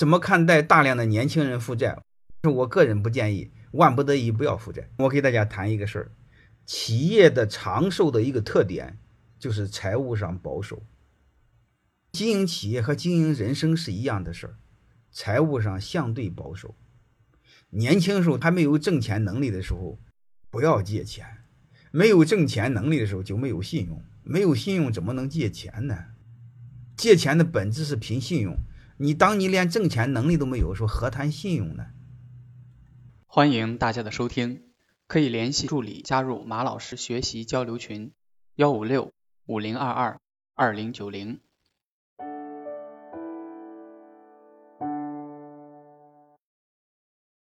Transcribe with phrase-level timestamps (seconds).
[0.00, 2.02] 怎么看待大量的年轻人负债？
[2.42, 4.88] 我个人不建议，万不得已不要负债。
[4.96, 6.12] 我给大家谈一个事儿：
[6.64, 8.96] 企业的长寿的一个特点
[9.38, 10.82] 就是财务上保守。
[12.12, 14.56] 经营企业和经营人生是一样的事儿，
[15.12, 16.74] 财务上相对保守。
[17.68, 19.98] 年轻时候还没有挣钱能力的时候，
[20.50, 21.26] 不要借钱；
[21.90, 26.06] 没有挣钱能力的时候就没有信用，没有信用怎么能借钱呢？
[26.96, 28.56] 借钱的本质是凭信用。
[29.02, 31.86] 你当你连挣钱能力都没有，说何谈信用呢？
[33.24, 34.64] 欢迎大家的收听，
[35.06, 38.12] 可以联系助理加入马老师学习交流群：
[38.56, 39.14] 幺五六
[39.46, 40.20] 五零二二
[40.54, 41.40] 二零九零。